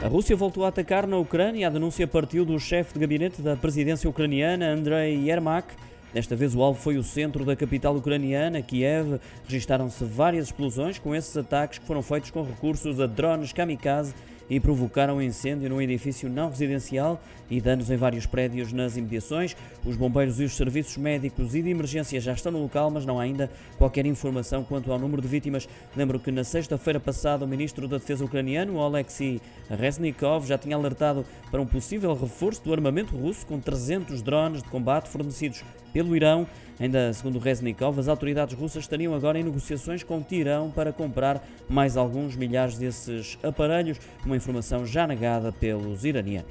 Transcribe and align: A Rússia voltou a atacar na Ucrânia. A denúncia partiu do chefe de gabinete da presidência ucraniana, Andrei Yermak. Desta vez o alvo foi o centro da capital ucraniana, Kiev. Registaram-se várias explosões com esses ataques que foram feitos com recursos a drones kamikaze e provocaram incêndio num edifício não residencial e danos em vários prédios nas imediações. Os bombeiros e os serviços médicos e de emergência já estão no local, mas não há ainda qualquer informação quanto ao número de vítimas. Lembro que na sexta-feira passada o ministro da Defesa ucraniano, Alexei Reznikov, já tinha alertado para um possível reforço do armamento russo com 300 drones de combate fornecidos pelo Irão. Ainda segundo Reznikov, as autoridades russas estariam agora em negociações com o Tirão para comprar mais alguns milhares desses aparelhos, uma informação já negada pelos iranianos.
A 0.00 0.06
Rússia 0.06 0.36
voltou 0.36 0.64
a 0.64 0.68
atacar 0.68 1.08
na 1.08 1.18
Ucrânia. 1.18 1.66
A 1.66 1.70
denúncia 1.70 2.06
partiu 2.06 2.44
do 2.44 2.58
chefe 2.60 2.94
de 2.94 3.00
gabinete 3.00 3.42
da 3.42 3.56
presidência 3.56 4.08
ucraniana, 4.08 4.70
Andrei 4.70 5.16
Yermak. 5.26 5.74
Desta 6.14 6.36
vez 6.36 6.54
o 6.54 6.62
alvo 6.62 6.80
foi 6.80 6.96
o 6.96 7.02
centro 7.02 7.44
da 7.44 7.56
capital 7.56 7.96
ucraniana, 7.96 8.62
Kiev. 8.62 9.18
Registaram-se 9.44 10.04
várias 10.04 10.46
explosões 10.46 11.00
com 11.00 11.16
esses 11.16 11.36
ataques 11.36 11.80
que 11.80 11.86
foram 11.86 12.00
feitos 12.00 12.30
com 12.30 12.44
recursos 12.44 13.00
a 13.00 13.06
drones 13.06 13.52
kamikaze 13.52 14.14
e 14.48 14.58
provocaram 14.58 15.20
incêndio 15.20 15.68
num 15.68 15.80
edifício 15.80 16.28
não 16.28 16.50
residencial 16.50 17.20
e 17.50 17.60
danos 17.60 17.90
em 17.90 17.96
vários 17.96 18.26
prédios 18.26 18.72
nas 18.72 18.96
imediações. 18.96 19.56
Os 19.84 19.96
bombeiros 19.96 20.40
e 20.40 20.44
os 20.44 20.56
serviços 20.56 20.96
médicos 20.96 21.54
e 21.54 21.62
de 21.62 21.70
emergência 21.70 22.20
já 22.20 22.32
estão 22.32 22.52
no 22.52 22.62
local, 22.62 22.90
mas 22.90 23.06
não 23.06 23.18
há 23.18 23.22
ainda 23.22 23.50
qualquer 23.76 24.06
informação 24.06 24.64
quanto 24.64 24.92
ao 24.92 24.98
número 24.98 25.22
de 25.22 25.28
vítimas. 25.28 25.68
Lembro 25.96 26.18
que 26.18 26.30
na 26.30 26.44
sexta-feira 26.44 27.00
passada 27.00 27.44
o 27.44 27.48
ministro 27.48 27.88
da 27.88 27.98
Defesa 27.98 28.24
ucraniano, 28.24 28.80
Alexei 28.80 29.40
Reznikov, 29.70 30.46
já 30.46 30.58
tinha 30.58 30.76
alertado 30.76 31.24
para 31.50 31.60
um 31.60 31.66
possível 31.66 32.14
reforço 32.14 32.62
do 32.62 32.72
armamento 32.72 33.16
russo 33.16 33.46
com 33.46 33.58
300 33.58 34.22
drones 34.22 34.62
de 34.62 34.68
combate 34.68 35.08
fornecidos 35.08 35.64
pelo 35.92 36.14
Irão. 36.14 36.46
Ainda 36.80 37.12
segundo 37.12 37.40
Reznikov, 37.40 37.98
as 37.98 38.06
autoridades 38.06 38.56
russas 38.56 38.84
estariam 38.84 39.12
agora 39.12 39.38
em 39.38 39.42
negociações 39.42 40.04
com 40.04 40.18
o 40.18 40.22
Tirão 40.22 40.70
para 40.70 40.92
comprar 40.92 41.44
mais 41.68 41.96
alguns 41.96 42.36
milhares 42.36 42.78
desses 42.78 43.36
aparelhos, 43.42 43.98
uma 44.24 44.36
informação 44.38 44.86
já 44.86 45.06
negada 45.06 45.52
pelos 45.52 46.04
iranianos. 46.04 46.50